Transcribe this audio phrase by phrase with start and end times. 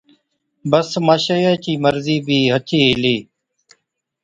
[0.71, 3.17] بس ماشائِي چِي مرضِي بِي هچ ئِي هِلِي۔